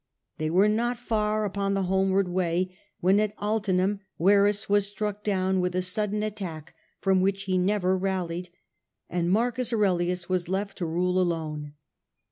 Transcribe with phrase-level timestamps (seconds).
[0.39, 5.59] They were not far upon the homeward way when, at Altinum, Verus was struck down
[5.59, 8.49] with a sudden attack, which is which he never rallied,
[9.11, 11.73] and Marcus fatal to Aurelius was left to rule alone.